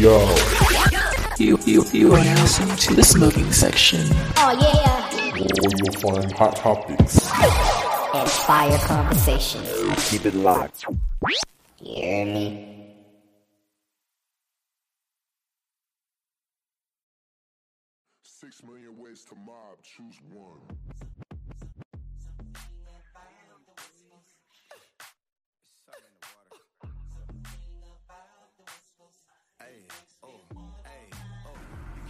[0.00, 0.16] Yo.
[1.38, 4.00] You, you, you are now listening to the smoking section.
[4.38, 7.30] Oh yeah, Where you'll find hot topics.
[8.14, 9.62] and fire conversation.
[9.96, 10.86] Keep it locked.
[10.88, 12.94] You hear me?
[18.22, 19.82] Six million ways to mob.
[19.82, 21.09] Choose one.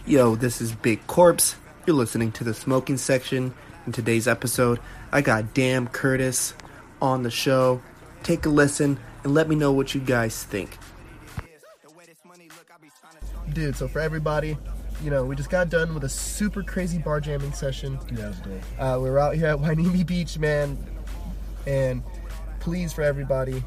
[0.05, 1.55] Yo, this is Big Corpse.
[1.85, 3.53] You're listening to the smoking section.
[3.85, 4.79] In today's episode,
[5.11, 6.55] I got Dayyam Curtis
[6.99, 7.81] on the show.
[8.23, 10.75] Take a listen and let me know what you guys think.
[13.53, 14.57] Dude, so for everybody,
[15.03, 17.99] you know, we just got done with a super crazy bar jamming session.
[18.11, 18.61] Yeah, it's dope.
[18.79, 20.83] Uh, we were out here at Hueneme Beach, man.
[21.67, 22.01] And
[22.59, 23.63] please, for everybody,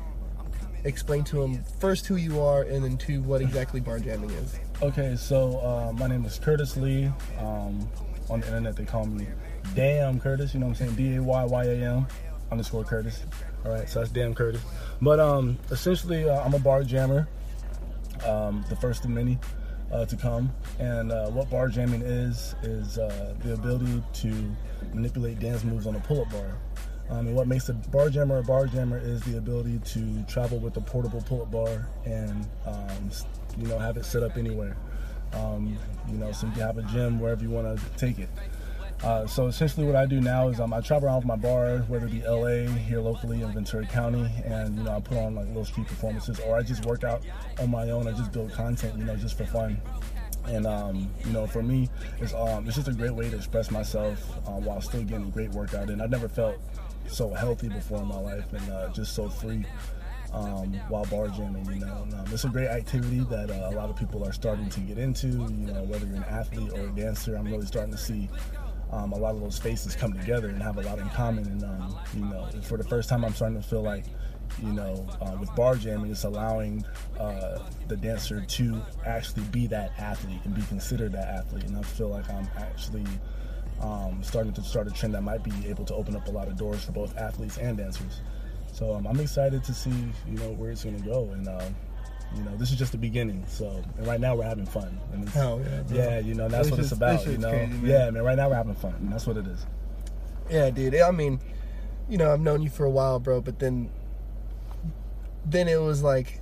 [0.83, 4.59] explain to them first who you are and then two what exactly bar jamming is.
[4.83, 7.07] Okay, so uh, my name is Curtis Lee.
[7.39, 7.89] Um,
[8.29, 9.27] on the internet, they call me
[9.75, 10.53] Dayyam Curtis.
[10.53, 10.97] You know what I'm saying?
[10.97, 12.07] D A Y Y A M
[12.51, 13.23] underscore Curtis.
[13.65, 14.61] All right, so that's Dayyam Curtis.
[15.01, 17.29] But um, essentially, uh, I'm a bar jammer.
[18.27, 19.39] Um, the first of many
[19.93, 20.53] uh, to come.
[20.81, 24.57] And uh, what bar jamming is is uh, the ability to
[24.93, 26.59] manipulate dance moves on a pull-up bar.
[27.11, 30.59] Um, and what makes a bar jammer a bar jammer is the ability to travel
[30.59, 33.11] with a portable pull-up bar and um,
[33.59, 34.77] you know have it set up anywhere.
[35.33, 35.77] Um,
[36.09, 38.29] you know, so you can have a gym wherever you want to take it.
[39.03, 41.79] Uh, so essentially, what I do now is um, I travel around with my bar,
[41.89, 45.35] whether it be LA, here locally in Ventura County, and you know I put on
[45.35, 47.23] like little street performances, or I just work out
[47.61, 48.09] on my own.
[48.09, 49.81] I just build content, you know, just for fun.
[50.47, 53.71] And um, you know, for me, it's um, it's just a great way to express
[53.71, 56.57] myself uh, while still getting a great workout And I've never felt
[57.07, 59.67] so healthy before in my life, and uh, just so free
[60.35, 61.65] um, while bar jamming.
[61.67, 64.69] You know, um, it's a great activity that uh, a lot of people are starting
[64.71, 65.29] to get into.
[65.29, 68.29] You know, whether you're an athlete or a dancer, I'm really starting to see
[68.93, 71.47] um, a lot of those faces come together and have a lot in common.
[71.47, 74.05] And um, you know, for the first time, I'm starting to feel like,
[74.63, 76.85] you know, uh, with bar jamming, it's allowing
[77.19, 81.65] uh, the dancer to actually be that athlete and be considered that athlete.
[81.65, 83.07] And I feel like I'm actually
[83.81, 86.49] um, starting to start a trend that might be able to open up a lot
[86.49, 88.21] of doors for both athletes and dancers.
[88.75, 89.91] So um, I'm excited to see,
[90.29, 91.31] you know, where it's going to go.
[91.31, 91.77] And um,
[92.35, 93.45] you know, this is just the beginning.
[93.47, 94.99] So, and right now we're having fun.
[95.13, 95.97] And it's, Hell yeah, bro.
[95.97, 97.25] yeah, you know, that's what it's about.
[97.25, 97.87] You know, crazy, man.
[97.87, 98.25] yeah, man.
[98.25, 98.95] Right now we're having fun.
[98.95, 99.65] And that's what it is.
[100.51, 100.97] Yeah, dude.
[100.97, 101.39] I mean,
[102.09, 103.91] you know, I've known you for a while, bro, but then
[105.47, 106.41] then it was like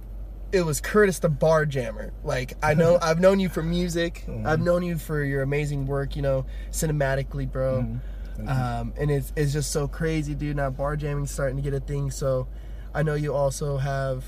[0.52, 2.12] it was Curtis the bar jammer.
[2.24, 4.24] Like I know I've known you for music.
[4.44, 7.98] I've known you for your amazing work, you know, cinematically, bro.
[8.48, 10.56] Um, and it's it's just so crazy, dude.
[10.56, 12.10] Now bar jamming's starting to get a thing.
[12.10, 12.48] So
[12.94, 14.24] I know you also have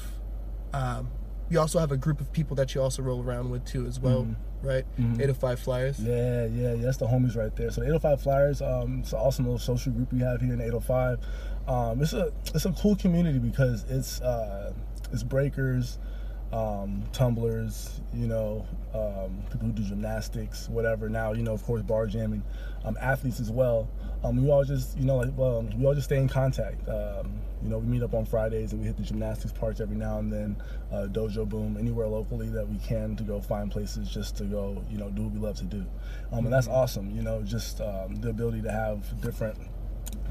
[0.73, 1.09] um,
[1.51, 4.01] you also have a group of people that you also roll around with too as
[4.01, 4.27] well,
[4.63, 4.85] right?
[4.99, 6.01] 805 Flyers.
[6.01, 6.83] Yeah, yeah, yeah.
[6.83, 7.71] That's the homies right there.
[7.71, 10.61] So the 805 Flyers, um, it's an awesome little social group we have here in
[10.61, 11.19] 805.
[11.69, 14.73] Um, it's a it's a cool community because it's uh,
[15.13, 15.99] it's breakers,
[16.55, 21.09] um, tumblers, you know, um, people who do gymnastics, whatever.
[21.09, 22.45] Now, you know, of course, bar jamming,
[22.85, 23.89] um, athletes as well.
[24.23, 26.89] Um, we all just, you know, like, well, we all just stay in contact.
[26.89, 29.97] Um, you know, we meet up on Fridays and we hit the gymnastics parks every
[29.97, 30.57] now and then,
[30.93, 34.81] uh, Dojo Boom, anywhere locally that we can to go find places just to go,
[34.91, 35.85] you know, do what we love to do.
[36.31, 39.59] Um, and that's awesome, you know, just um, the ability to have different,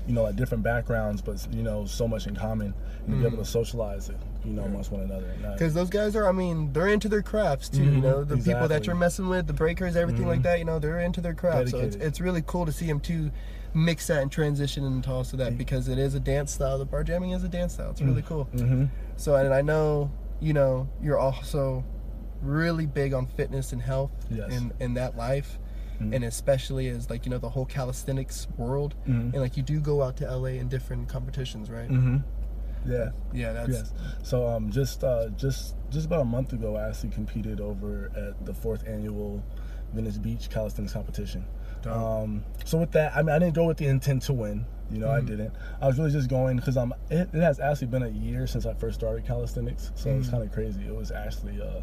[0.08, 2.74] you know, like different backgrounds, but, you know, so much in common
[3.08, 5.28] and be able to socialize it, you know, amongst one another.
[5.54, 7.84] Because those guys are, I mean, they're into their crafts too.
[7.84, 10.60] You Mhm, know, the people that you're messing with, the breakers, everything like that.
[10.60, 11.70] You know, they're into their craft.
[11.70, 13.32] So it's, it's really cool to see them too
[13.74, 16.78] mix that and transition into also that because it is a dance style.
[16.78, 17.92] The bar jamming is a dance style.
[17.92, 18.48] It's really cool.
[18.54, 18.90] mhm.
[19.18, 21.84] So and I know, you know, you're also
[22.42, 24.52] really big on fitness and health Yes.
[24.52, 25.58] and and that life.
[26.02, 26.14] Mm-hmm.
[26.16, 29.32] And especially as like you know the whole calisthenics world, Mhm.
[29.34, 31.88] and like you do go out to LA in different competitions, right?
[31.90, 32.24] Mhm.
[32.88, 33.12] Yeah.
[33.34, 33.94] Yeah, that's Yes.
[34.24, 38.46] So um, just uh, just just about a month ago, I actually competed over at
[38.46, 39.44] the fourth annual
[39.94, 41.46] Venice Beach Calisthenics competition.
[41.86, 44.66] Um, so with that, I mean, I didn't go with the intent to win.
[44.90, 45.26] You know, I Mm-hmm.
[45.28, 45.54] didn't.
[45.82, 48.66] I was really just going because um, it, it has actually been a year since
[48.66, 50.32] I first started calisthenics, so it's Mm.
[50.32, 50.86] kind of crazy.
[50.86, 51.82] It was actually uh,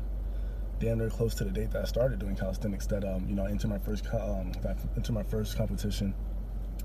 [0.78, 3.44] damn near close to the date that I started doing calisthenics that um, you know,
[3.44, 6.14] I entered my first um, that I entered my first competition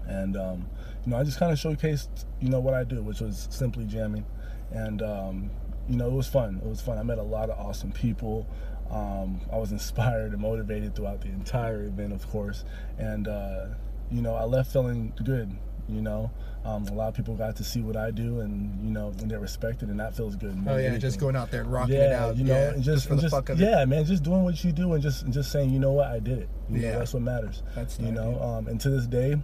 [0.08, 0.66] and um,
[1.06, 3.86] you know I just kind of showcased you know what I do, which was simply
[3.86, 4.26] jamming,
[4.72, 5.50] and um,
[5.90, 6.60] you know it was fun.
[6.64, 6.98] It was fun.
[6.98, 8.48] I met a lot of awesome people.
[8.92, 12.64] Um, I was inspired and motivated throughout the entire event, of course,
[12.98, 13.68] and uh,
[14.12, 15.52] you know I left feeling good.
[15.88, 16.32] You know,
[16.64, 19.30] um, a lot of people got to see what I do, and you know, and
[19.30, 20.56] they're respected, and that feels good.
[20.56, 21.02] more Oh yeah, anything.
[21.02, 22.38] just going out there and rocking yeah, it out.
[22.38, 23.64] you know, yeah, and just, for and the just fuck of it.
[23.70, 26.08] yeah, man, just doing what you do, and just and just saying, you know what,
[26.08, 26.50] I did it.
[26.72, 26.98] You know, Yeah.
[26.98, 27.62] that's what matters.
[27.76, 29.36] That's you know, um, and to this day,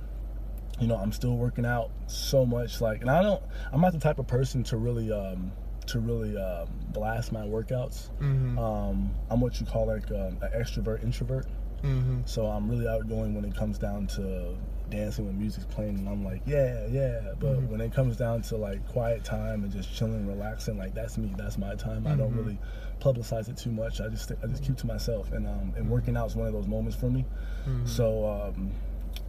[0.82, 2.82] you know, I'm still working out so much.
[2.82, 3.42] Like, and I don't,
[3.72, 5.52] I'm not the type of person to really, um,
[5.88, 8.10] to really um, blast my workouts.
[8.20, 8.58] Mm-hmm.
[8.60, 11.46] Um, I'm what you call like um, an extrovert introvert.
[11.84, 12.22] Mm-hmm.
[12.26, 14.56] So I'm really outgoing when it comes down to
[14.92, 17.32] dancing when music's playing, and I'm like, yeah, yeah.
[17.40, 17.72] But Mm-hmm.
[17.72, 21.34] when it comes down to like quiet time and just chilling, relaxing, like that's me.
[21.38, 22.06] That's my time.
[22.06, 22.20] I Mm-hmm.
[22.20, 22.60] don't really
[23.00, 24.00] publicize it too much.
[24.02, 26.54] I just I just keep to myself, and um, and working out is one of
[26.54, 27.26] those moments for me.
[27.68, 27.86] Mm-hmm.
[27.88, 28.72] So um,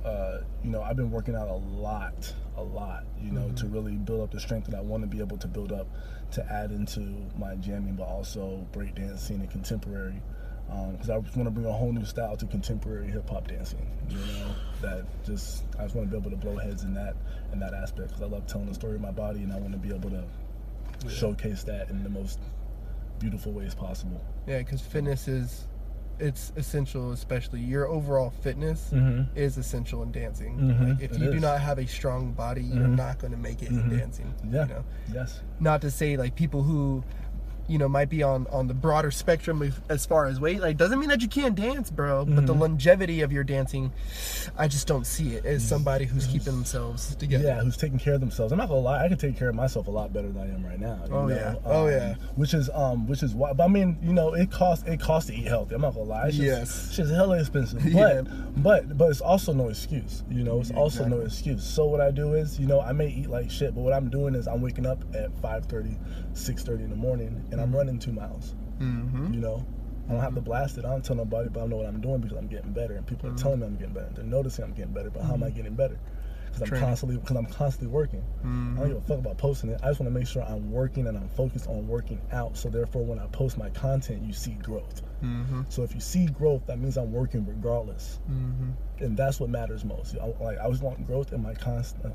[0.05, 3.05] uh, you know, I've been working out a lot, a lot.
[3.21, 3.73] You know, to Mm-hmm.
[3.75, 5.87] really build up the strength that I want to be able to build up
[6.33, 7.01] to add into
[7.37, 10.21] my jamming, but also breakdancing and contemporary
[10.93, 13.87] because I just want to bring a whole new style to contemporary hip hop dancing.
[14.09, 17.15] You know, that just I just want to be able to blow heads in that
[17.53, 19.73] in that aspect because I love telling the story of my body and I want
[19.73, 20.25] to be able to
[21.09, 22.39] showcase that in the most
[23.19, 24.21] beautiful ways possible.
[24.47, 25.67] Yeah, because fitness is
[26.23, 29.37] it's essential, especially your overall fitness Mm-hmm.
[29.37, 30.57] is essential in dancing.
[30.57, 31.31] Mhm, Like if it you do is.
[31.35, 31.41] Mm-hmm.
[31.43, 34.33] not have a strong body, you're not going to make it in dancing.
[34.51, 34.63] Yeah.
[34.67, 35.41] You know, Yes.
[35.61, 37.03] not to say like people who
[37.69, 40.99] you know might be on on the broader spectrum as far as weight like doesn't
[40.99, 42.47] mean that you can't dance bro but Mm-hmm.
[42.47, 43.93] the longevity of your dancing
[44.59, 48.15] i just don't see it as somebody who's keeping themselves together Yeah, who's taking care
[48.15, 48.53] of themselves.
[48.53, 50.53] I'm not gonna lie, I can take care of myself a lot better than I
[50.55, 50.99] am right now.
[51.11, 51.35] Oh, know?
[51.35, 51.55] yeah.
[51.65, 52.15] Oh, Um, yeah.
[52.37, 53.53] Which is um, which is why.
[53.53, 55.75] But I mean, you know, it costs it costs to eat healthy.
[55.75, 56.29] I'm not gonna lie.
[56.29, 56.87] It's just, Yes.
[56.89, 57.83] it's just hella expensive.
[57.83, 58.23] But Yeah.
[58.57, 60.25] but but it's also no excuse.
[60.31, 61.63] You know, it's also no excuse.
[61.65, 64.09] So what I do is, you know, I may eat like shit, but what I'm
[64.11, 65.97] doing is I'm waking up at 5:30,
[66.35, 67.77] 6:30 in the morning, and I'm mm.
[67.77, 68.55] running two miles.
[68.81, 69.33] mm-hmm.
[69.35, 69.67] You know.
[70.09, 70.85] I don't have to blast it.
[70.85, 73.07] I don't tell nobody, but I know what I'm doing because I'm getting better, and
[73.07, 73.41] people are mm.
[73.41, 74.11] telling me I'm getting better.
[74.13, 75.55] They're noticing I'm getting better, but how am I mm.
[75.55, 75.97] getting better?
[76.53, 78.23] Because I'm constantly because I'm constantly working.
[78.43, 78.47] I
[78.81, 79.81] don't give a fuck about posting it.
[79.83, 82.57] I just want to make sure I'm working and I'm focused on working out.
[82.57, 85.03] So therefore, when I post my content, you see growth.
[85.23, 85.63] Mm-hmm.
[85.69, 89.05] So if you see growth, that means I'm working regardless, Mm-hmm.
[89.05, 90.17] and that's what matters most.
[90.21, 92.11] I, like I always want growth in my const, uh,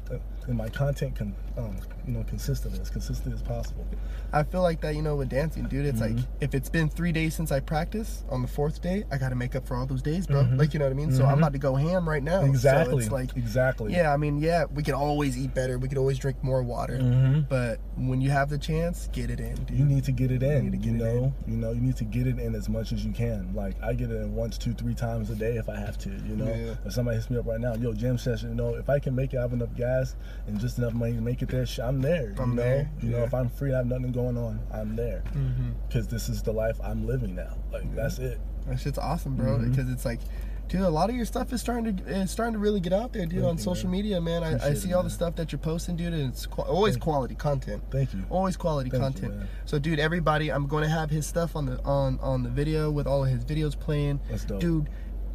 [0.50, 3.86] in my content, con, um, you know, consistent as consistent as possible.
[4.34, 5.86] I feel like that, you know, with dancing, dude.
[5.86, 6.44] It's like Mm-hmm.
[6.44, 9.36] if it's been three days since I practiced, on the fourth day, I got to
[9.36, 10.44] make up for all those days, bro.
[10.44, 10.60] Mhm.
[10.60, 11.14] Like, you know what I mean?
[11.14, 12.42] So I'm about to go ham right now.
[12.42, 13.04] So Exactly.
[13.06, 13.94] it's like, exactly.
[13.94, 15.78] yeah, I mean, yeah, we could always eat better.
[15.80, 16.98] We could always drink more water.
[16.98, 19.78] hmm But when you have the chance, get it in, dude.
[19.80, 20.74] You need to get it in.
[20.84, 23.12] You, it know, you know, you need to get it in as much as you
[23.14, 23.54] can.
[23.56, 26.10] Like I get it in once, two, three times a day if I have to.
[26.10, 26.76] You know, Yeah.
[26.86, 28.50] if somebody hits me up right now, yo, gym session.
[28.50, 30.16] You know, if I can make it, I have enough gas
[30.48, 31.66] and just enough money to make it there.
[31.84, 32.34] I'm there.
[32.40, 34.60] I'm you know, there, you know, if I'm free, I have nothing going on.
[34.74, 35.72] I'm there Mm-hmm.
[35.88, 37.56] because this is the life I'm living now.
[37.72, 38.40] Like that's it.
[38.68, 39.60] That shit's awesome, bro.
[39.60, 40.20] Because it's like,
[40.68, 43.14] dude, a lot of your stuff is starting to is starting to really get out
[43.14, 43.92] there, dude, Thank on you, social man.
[44.00, 44.44] media, man.
[44.44, 46.94] I, I see it, all the stuff that you're posting, dude, and it's qu- always
[46.96, 47.12] Thank you.
[47.12, 47.84] quality content.
[47.92, 48.26] Thank you.
[48.30, 49.38] Always quality Thank you, content.
[49.40, 49.48] man.
[49.66, 52.92] so, dude, everybody, I'm going to have his stuff on the on on the video
[52.92, 54.20] with all of his videos playing.
[54.30, 54.60] That's dope.
[54.60, 54.90] Dude,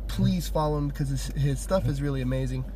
[0.08, 2.64] please follow him because his, his stuff is really amazing.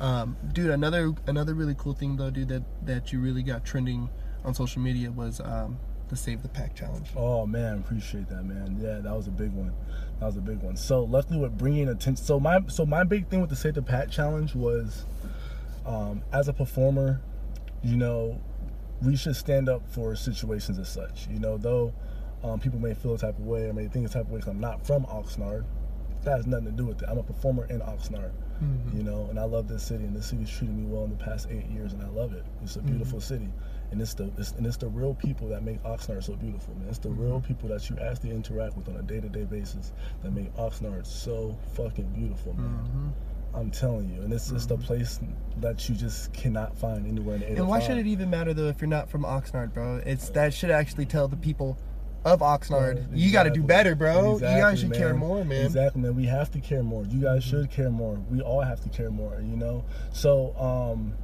[0.00, 4.08] Um, dude, another another really cool thing though, dude, that that you really got trending
[4.44, 5.78] on social media was um,
[6.08, 7.08] the Save the Pack challenge.
[7.16, 8.78] Oh man, appreciate that, man.
[8.80, 9.72] Yeah, that was a big one.
[10.20, 10.76] That was a big one.
[10.76, 13.82] So luckily, with bringing attention, so my so my big thing with the Save the
[13.82, 15.04] Pack challenge was,
[15.86, 17.20] um, as a performer,
[17.82, 18.40] you know,
[19.02, 21.26] we should stand up for situations as such.
[21.28, 21.92] You know, though
[22.42, 24.38] um, people may feel a type of way or may think a type of way
[24.38, 25.64] because I'm not from Oxnard.
[26.24, 27.08] That has nothing to do with it.
[27.08, 28.32] I'm a performer in Oxnard,
[28.62, 28.96] Mm-hmm.
[28.96, 31.16] you know, and I love this city, and this city's treated me well in the
[31.16, 32.44] past eight years, and I love it.
[32.62, 32.88] It's a mm-hmm.
[32.88, 33.48] beautiful city,
[33.90, 36.88] and it's the it's, and it's the real people that make Oxnard so beautiful, man.
[36.88, 37.48] It's the real mm-hmm.
[37.48, 39.92] people that you actually interact with on a day-to-day basis
[40.22, 43.12] that make Oxnard so fucking beautiful, man.
[43.54, 45.20] I'm telling you, and it's just a place
[45.58, 47.46] that you just cannot find anywhere in the.
[47.56, 50.00] And why should it even matter though if you're not from Oxnard, bro?
[50.04, 51.78] It's that should actually tell the people
[52.24, 54.34] of Oxnard, you got to do better, bro.
[54.34, 55.66] you guys should care more, man.
[55.66, 56.14] Exactly, man.
[56.16, 57.04] We have to care more.
[57.04, 57.60] You guys Mm-hmm.
[57.62, 58.14] should care more.
[58.30, 59.84] We all have to care more, you know?
[60.12, 61.14] So, um,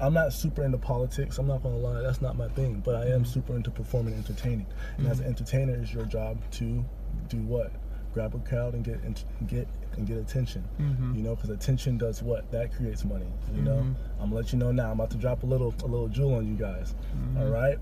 [0.00, 1.36] I'm not super into politics.
[1.38, 2.80] I'm not gonna lie, that's not my thing.
[2.84, 3.24] But I am Mm-hmm.
[3.24, 4.66] super into performing and entertaining.
[4.98, 6.84] And as an entertainer, it's your job to
[7.28, 7.70] do what?
[8.14, 10.64] Grab a crowd and get and get and get attention.
[10.80, 11.14] Mm-hmm.
[11.16, 12.50] You know, because attention does what?
[12.50, 13.26] That creates money.
[13.54, 13.76] You know.
[13.76, 13.92] Mm-hmm.
[14.22, 14.86] I'm gonna let you know now.
[14.86, 16.94] I'm about to drop a little a little jewel on you guys.
[17.14, 17.38] Mm-hmm.
[17.38, 17.78] All right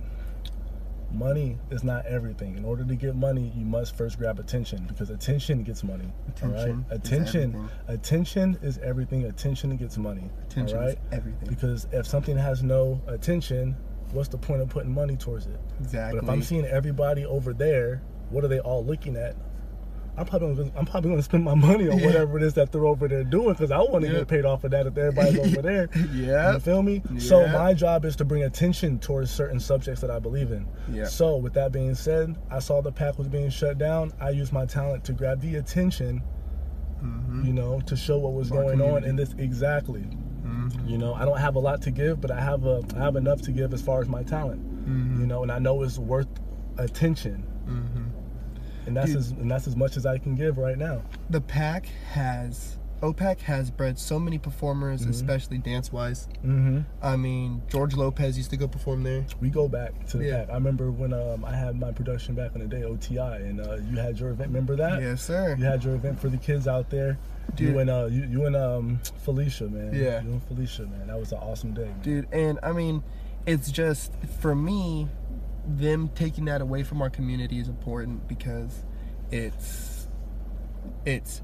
[1.12, 2.56] money is not everything.
[2.56, 6.12] In order to get money, you must first grab attention because attention gets money.
[6.42, 6.74] all right?
[6.90, 7.88] Attention is Attention.
[7.88, 9.24] Attention is everything.
[9.24, 10.30] Attention gets money.
[10.50, 11.04] Attention all is right?
[11.12, 11.48] everything.
[11.48, 13.76] Because if something has no attention,
[14.12, 15.60] what's the point of putting money towards it?
[15.80, 16.20] Exactly.
[16.20, 19.36] But if I'm seeing everybody over there, what are they all looking at?
[20.18, 22.06] I'm probably gonna, I'm probably going to spend my money on Yeah.
[22.06, 24.18] whatever it is that they're over there doing because I want to Yeah.
[24.18, 25.88] get paid off of that if everybody's over there.
[26.12, 26.54] Yeah.
[26.54, 27.02] You feel me?
[27.18, 30.66] So my job is to bring attention towards certain subjects that I believe in.
[30.92, 31.04] Yeah.
[31.06, 34.12] So with that being said, I saw the pack was being shut down.
[34.20, 36.22] I used my talent to grab the attention,
[37.02, 37.44] mm-hmm.
[37.46, 40.00] you know, to show what was going on in this exactly.
[40.00, 40.88] Mm-hmm.
[40.88, 43.16] You know, I don't have a lot to give, but I have a I have
[43.16, 44.62] enough to give as far as my talent.
[44.88, 45.20] Mm-hmm.
[45.20, 46.28] You know, and I know it's worth
[46.78, 47.44] attention.
[48.88, 49.16] And that's Dude.
[49.18, 51.02] as and that's as much as I can give right now.
[51.30, 56.26] the pack has OPEC has bred so many performers, especially dance wise.
[56.44, 56.80] Mm-hmm.
[57.00, 59.24] I mean, George Lopez used to go perform there.
[59.40, 60.38] We go back to the Yeah.
[60.40, 60.50] pack.
[60.50, 63.18] I remember when um, I had my production back in the day, OTI,
[63.48, 64.48] and uh, you had your event.
[64.48, 65.00] Remember that?
[65.00, 65.54] Yes, sir.
[65.56, 67.16] You had your event for the kids out there.
[67.54, 67.68] Dude.
[67.74, 69.94] You and uh, you, you and um, Felicia, man.
[69.94, 70.20] Yeah.
[70.22, 71.06] You and Felicia, man.
[71.06, 71.84] That was an awesome day.
[71.84, 72.00] man.
[72.02, 73.02] dude and i mean
[73.46, 75.06] it's just for me
[75.68, 78.84] them taking that away from our community is important because
[79.30, 80.08] it's
[81.04, 81.42] it's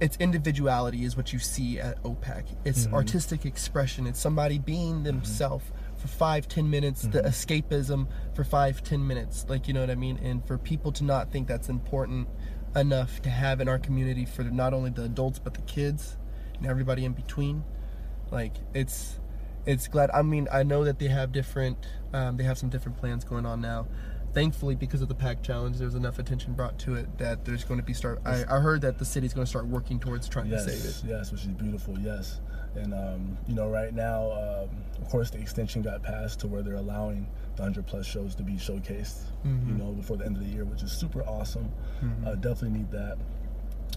[0.00, 2.44] it's individuality is what you see at opec.
[2.64, 2.94] It's mm-hmm.
[2.94, 4.06] artistic expression.
[4.06, 5.04] It's somebody being mm-hmm.
[5.04, 7.28] themselves for five ten minutes the mm-hmm.
[7.28, 9.44] escapism for five ten minutes.
[9.48, 10.18] Like you know what i mean?
[10.22, 12.28] And for people to not think that's important
[12.76, 16.16] enough to have in our community for not only the adults but the kids
[16.58, 17.64] and everybody in between
[18.30, 19.18] like it's
[19.68, 21.76] it's glad i mean i know that they have different
[22.12, 23.86] um, they have some different plans going on now
[24.34, 27.78] thankfully because of the pack challenge there's enough attention brought to it that there's going
[27.78, 30.50] to be start i, I heard that the city's going to start working towards trying
[30.50, 31.98] to save it yes, which is beautiful.
[31.98, 32.40] Yes,
[32.74, 34.70] and um, you know, right now, um,
[35.00, 38.42] of course, the extension got passed to where they're allowing the hundred plus shows to
[38.42, 39.22] be showcased.
[39.46, 39.70] Mm-hmm.
[39.70, 41.72] You know, before the end of the year, which is super awesome.
[42.26, 43.18] Uh, definitely need that.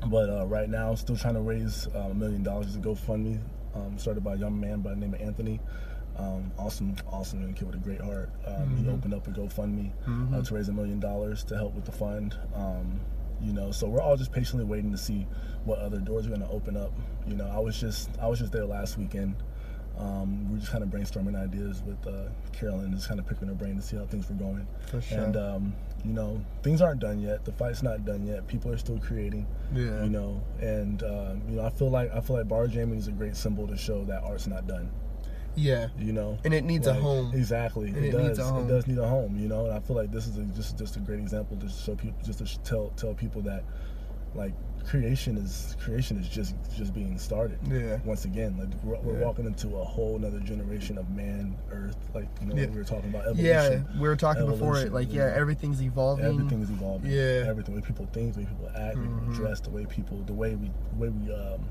[0.08, 3.40] But uh, right now, still trying to raise uh, a million dollars to GoFundMe,
[3.76, 5.60] um, started by a young man by the name of Anthony.
[6.18, 8.30] Um, awesome, awesome young kid with a great heart.
[8.46, 9.92] Um, He opened up a GoFundMe
[10.36, 12.38] uh, to raise a million dollars to help with the fund.
[12.54, 13.00] Um,
[13.42, 15.26] you know, so we're all just patiently waiting to see
[15.64, 16.92] what other doors are going to open up.
[17.26, 19.36] You know, I was just I was just there last weekend.
[19.98, 23.48] Um, we were just kind of brainstorming ideas with uh, Carolyn, just kind of picking
[23.48, 24.66] her brain to see how things were going.
[24.90, 25.20] For sure.
[25.20, 27.46] And um, you know, things aren't done yet.
[27.46, 28.48] The fight's not done yet.
[28.48, 29.46] People are still creating.
[29.74, 30.04] Yeah.
[30.04, 33.08] You know, and um, you know, I feel like I feel like bar jamming is
[33.08, 34.90] a great symbol to show that art's not done.
[35.56, 37.32] yeah You know, And it needs a home.
[37.36, 38.28] Exactly, it, it does.
[38.28, 38.66] needs a home.
[38.66, 39.38] It does need a home.
[39.38, 41.70] You know, and I feel like this is a, just just a great example to
[41.70, 43.64] show people, just to tell tell people that
[44.34, 44.54] like
[44.86, 47.60] creation is creation is just just being started.
[47.70, 48.00] Yeah.
[48.04, 49.26] Once again, like we're, we're Yeah.
[49.26, 51.96] walking into a whole another generation of man, Earth.
[52.14, 52.68] Like you know, Yeah.
[52.68, 53.46] we were talking about evolution.
[53.46, 55.28] yeah we were talking before it like yeah.
[55.28, 57.12] yeah everything's evolving Everything is evolving.
[57.12, 57.18] Yeah.
[57.20, 57.50] Mm-hmm.
[57.50, 57.76] Everything.
[57.76, 60.18] The way people think, the way people act, the way people dress, the way people,
[60.24, 61.66] the way we, the way we, um,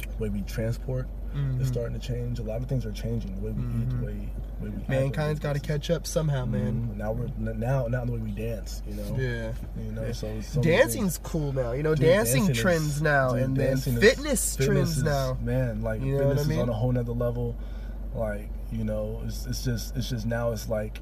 [0.00, 1.60] the way we transport Mm-hmm.
[1.60, 2.38] is starting to change.
[2.38, 3.34] A lot of things are changing.
[3.34, 4.28] The way we eat, the way,
[4.60, 4.82] the way we.
[4.88, 6.96] mankind's got to catch up somehow man Mhm.
[6.96, 8.82] Now we're now now the way we dance.
[8.86, 9.16] You know.
[9.18, 9.52] yeah
[9.84, 10.12] You know.
[10.12, 13.56] So, so dancing's cool now you know Dude, dancing, dancing is- trends now dude, and
[13.56, 16.68] then is- fitness, trends is- now Man, like You know what I fitness is on
[16.68, 17.56] a whole nother level.
[18.14, 21.00] Like you know, it's, it's just it's just now it's like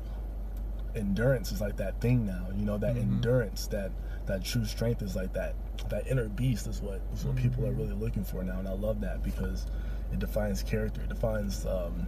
[0.94, 2.46] endurance is like that thing now.
[2.56, 3.14] You know that Mm-hmm.
[3.16, 3.90] endurance, that
[4.26, 5.54] that true strength is like that
[5.88, 7.72] that inner beast is what is what people Mm-hmm.
[7.72, 9.66] are really looking for now, and I love that because
[10.12, 11.00] it defines character.
[11.02, 12.07] It defines um,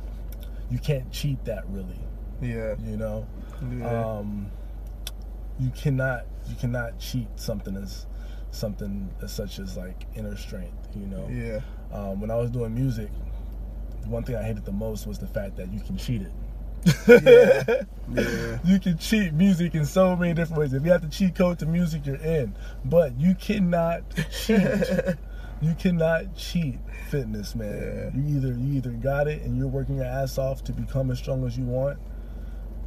[0.71, 1.99] you can't cheat that really.
[2.41, 3.27] yeah You know,
[3.79, 4.17] Yeah.
[4.19, 4.51] um,
[5.59, 8.07] you cannot you cannot cheat something as
[8.51, 10.89] something as such as like inner strength.
[10.95, 11.61] You know, yeah
[11.93, 13.09] um, when I was doing music,
[14.07, 16.33] one thing I hated the most was the fact that you can cheat it.
[17.09, 17.83] yeah
[18.65, 20.73] You can cheat music in so many different ways.
[20.75, 22.55] If you have to cheat code to music, you're in.
[22.85, 24.03] But you cannot
[24.45, 24.61] cheat.
[25.65, 26.79] You cannot cheat
[27.11, 28.13] fitness, man.
[28.15, 31.19] You either you either got it and you're working your ass off to become as
[31.19, 31.99] strong as you want,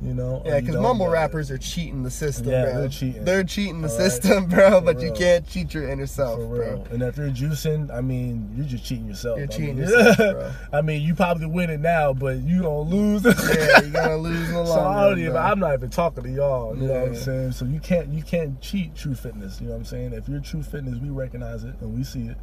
[0.02, 0.42] you know.
[0.46, 1.16] Yeah, because mumble got it.
[1.16, 2.80] rappers are cheating the system, Yeah, bro.
[2.82, 3.24] they're cheating.
[3.26, 4.12] They're cheating the All right?
[4.12, 4.80] system, bro.
[4.80, 6.78] For But you can't cheat your inner self, For real.
[6.78, 6.94] bro.
[6.94, 9.38] And if you're juicing, I mean, you're just cheating yourself.
[9.40, 10.52] You're I cheating mean, yourself, bro.
[10.74, 13.24] I mean, you probably win it now, but you don't lose.
[13.26, 15.42] Yeah, you're gonna lose in the long So I don't even, bro.
[15.42, 16.76] I'm not even talking to y'all.
[16.78, 17.52] You know what I'm saying?
[17.54, 19.60] So you can't you can't cheat true fitness.
[19.62, 20.14] You know what I'm saying?
[20.14, 22.38] If you're true fitness, we recognize it and we see it.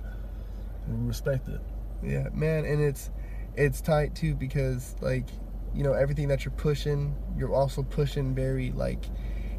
[0.86, 1.60] And respect it.
[2.02, 3.10] Yeah, man, and it's
[3.56, 5.26] it's tight too because like
[5.74, 9.04] you know everything that you're pushing, you're also pushing very like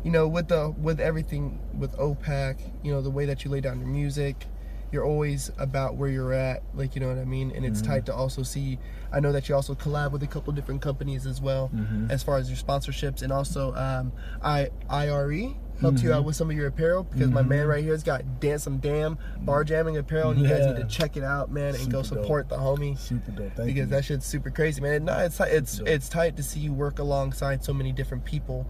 [0.04, 3.62] you know with the with everything with OPAC, you know the way that you lay
[3.62, 4.46] down your music,
[4.92, 8.06] you're always about where you're at, like you know what I mean, and it's tight
[8.06, 8.78] to also see.
[9.12, 11.72] I know that you also collab with a couple different companies as well,
[12.12, 14.12] as far as your sponsorships, and also um,
[14.44, 16.18] I IRE helped you Mm-hmm.
[16.20, 19.18] out with some of your apparel because my man right here's got dance some damn
[19.42, 22.16] bar jamming apparel, and you guys need to check it out, man, and go Super
[22.16, 22.24] dope.
[22.26, 23.54] support the homie Super dope.
[23.56, 23.74] Thank you.
[23.74, 23.96] because you.
[23.96, 25.06] that shit's super crazy, man.
[25.06, 25.88] No, it's it's dope.
[25.88, 28.68] it's tight to see you work alongside so many different people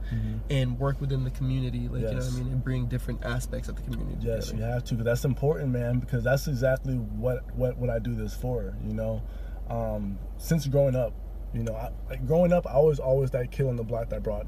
[0.49, 2.43] and work within the community, like you know what I Mm-hmm.
[2.43, 4.17] Mean, and bring different aspects of the community.
[4.21, 4.65] Yes, together.
[4.67, 5.99] you have to because that's important, man.
[5.99, 8.75] Because that's exactly what what what I do this for.
[8.85, 9.21] You know,
[9.69, 11.13] um, since growing up,
[11.53, 14.23] you know, I, like growing up, I was always that kid on the block that
[14.23, 14.47] brought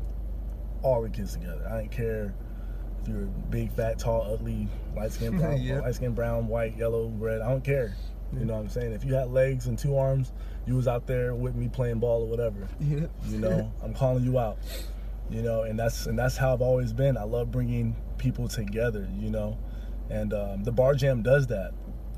[0.83, 1.67] all the kids together.
[1.71, 2.33] I didn't care
[3.07, 7.41] you're big, fat, tall, ugly, light skin, brown, light skin, brown, white, yellow, red.
[7.41, 7.95] I don't care.
[8.33, 8.91] You know what I'm saying?
[8.91, 10.33] If you had legs and two arms,
[10.65, 12.67] you was out there with me playing ball or whatever.
[13.25, 14.57] You know, I'm calling you out.
[15.29, 17.17] You know, and that's and that's how I've always been.
[17.17, 19.09] I love bringing people together.
[19.17, 19.57] You know,
[20.09, 21.73] and um, the bar jam does that.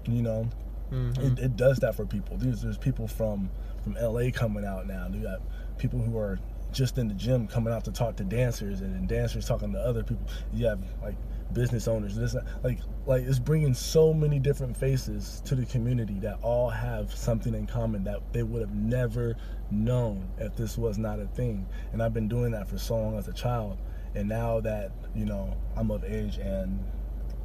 [0.05, 0.49] You know,
[0.91, 2.37] it, it does that for people.
[2.37, 3.49] There's there's people from
[3.83, 5.07] from LA coming out now.
[5.11, 5.41] You got
[5.77, 6.39] people who are
[6.71, 9.79] just in the gym coming out to talk to dancers, and then dancers talking to
[9.79, 10.25] other people.
[10.53, 11.15] You have like
[11.53, 12.15] business owners.
[12.15, 17.13] This like like it's bringing so many different faces to the community that all have
[17.13, 19.35] something in common that they would have never
[19.71, 21.67] known if this was not a thing.
[21.93, 23.77] And I've been doing that for so long as a child,
[24.15, 26.83] and now that you know I'm of age and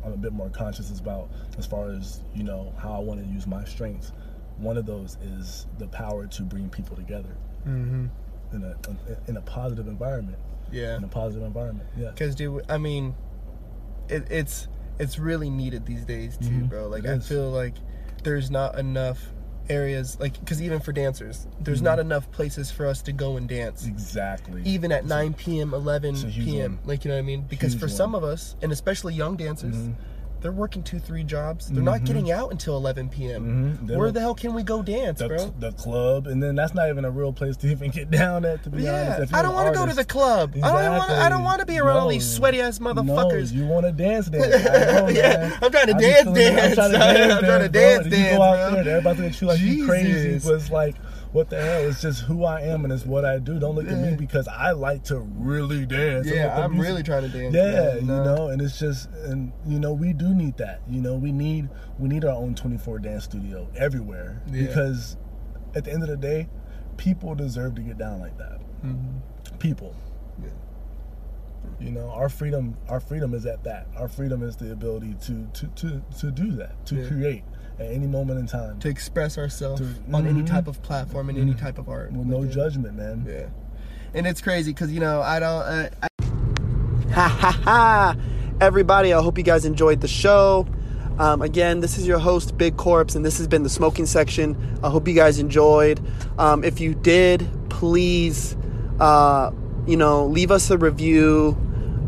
[0.04, 3.26] I'm a bit more conscious about as far as you know how I want to
[3.26, 4.12] use my strengths.
[4.59, 8.07] One of those is the power to bring people together Mm-hmm.
[8.54, 8.76] In a
[9.30, 10.38] in a positive environment.
[10.73, 10.96] Yeah.
[10.96, 11.88] In a positive environment.
[11.96, 12.11] Yeah.
[12.11, 13.14] Because, dude, I mean,
[14.08, 14.68] it, it's
[14.99, 16.68] it's really needed these days too, Mhm.
[16.68, 16.88] bro.
[16.88, 17.75] Like, I feel like
[18.23, 19.18] there's not enough
[19.68, 21.84] areas, like, because even for dancers, there's Mm-hmm.
[21.84, 23.87] not enough places for us to go and dance.
[23.87, 24.62] Exactly.
[24.64, 27.42] Even at 9 p.m., 11 It's a huge p.m., like you know what I mean?
[27.49, 27.88] Because for one.
[27.96, 29.94] some of us, and especially young dancers, Mhm.
[30.45, 31.69] They're working two, three jobs.
[31.71, 32.05] They're not Mhm.
[32.05, 33.79] getting out until 11 p.m.
[33.89, 33.97] Mhm.
[33.97, 35.55] Where the hell can we go dance, the, bro?
[35.59, 38.63] the club, and then that's not even a real place to even get down at.
[38.65, 40.53] To be honest, Yeah, If I don't want to go to the club.
[40.63, 41.11] I don't want.
[41.11, 43.55] I don't want to be around all these sweaty ass motherfuckers.
[43.55, 44.65] No, you want to dance dance.
[44.65, 45.59] Know, yeah.
[45.63, 46.79] I'm trying to dance, just feel like- dance.
[46.79, 48.05] I'm trying to I'm dance, trying to dance, dance, bro.
[48.05, 48.85] And you dance, go out bro.
[48.85, 50.13] there everybody's looking at you like you crazy.
[50.13, 50.45] Jesus.
[50.45, 50.95] But it's like,
[51.35, 51.81] what the hell?
[51.88, 53.59] It's just who I am and it's what I do.
[53.59, 56.26] Don't look at me because I like to really dance.
[56.29, 57.55] Yeah, I'm music- really trying to dance.
[57.55, 60.81] Yeah, you know, and it's just, and you know, we do need that.
[60.88, 64.67] You know, we need we need our own 24 dance studio everywhere Yeah.
[64.67, 65.17] because
[65.75, 66.49] at the end of the day,
[66.99, 68.61] people deserve to get down like that.
[68.85, 69.57] Mm-hmm.
[69.59, 69.95] People.
[71.81, 73.88] You know, our freedom, our freedom is at that.
[73.97, 77.09] Our freedom is the ability to to to to do that, to Yeah.
[77.09, 77.45] create
[77.78, 80.47] at any moment in time to express ourselves To- on any Mhm.
[80.47, 82.13] type of platform and any type of art.
[82.13, 82.50] with no yeah.
[82.50, 83.25] judgment, man.
[83.28, 83.47] Yeah,
[84.15, 85.63] and it's crazy because you know I don't.
[85.63, 86.08] Uh, I...
[87.13, 88.17] Ha ha ha!
[88.60, 90.67] Everybody, I hope you guys enjoyed the show.
[91.19, 94.56] Um, again, this is your host, Big Corpse, and this has been the smoking section.
[94.82, 96.00] I hope you guys enjoyed.
[96.39, 98.56] Um, if you did, please,
[98.99, 99.52] uh,
[99.87, 101.56] you know, leave us a review,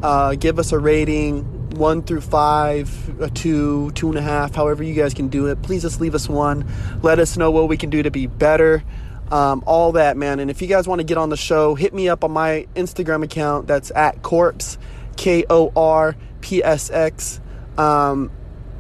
[0.02, 1.44] uh, give us a rating,
[1.76, 5.62] one through five, a two, two and a half, however you guys can do it.
[5.62, 6.66] Please just leave us one.
[7.02, 8.82] Let us know what we can do to be better.
[9.30, 10.38] Um, all that, man.
[10.40, 12.66] And if you guys want to get on the show, hit me up on my
[12.76, 13.66] Instagram account.
[13.66, 14.78] That's at Corpse,
[15.16, 17.40] K O R P S X.
[17.76, 18.30] Um,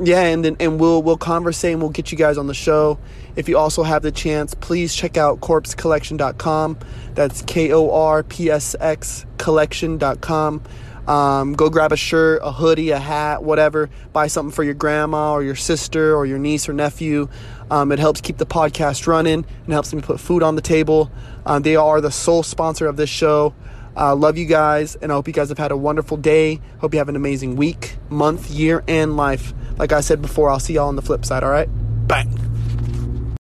[0.00, 2.98] yeah, and then and we'll we'll conversate and we'll get you guys on the show.
[3.34, 6.78] If you also have the chance, please check out korpsxcollection.com.
[7.14, 10.62] That's K O R P S X collection.com.
[11.06, 13.88] Um, go grab a shirt, a hoodie, a hat, whatever.
[14.12, 17.28] Buy something for your grandma or your sister or your niece or nephew.
[17.70, 21.10] Um, it helps keep the podcast running and helps me put food on the table.
[21.44, 23.54] Um, they are the sole sponsor of this show.
[23.96, 26.60] Uh, love you guys, and I hope you guys have had a wonderful day.
[26.80, 29.54] Hope you have an amazing week, month, year, and life.
[29.78, 31.68] Like I said before, I'll see y'all on the flip side, all right?
[32.06, 32.55] Bang.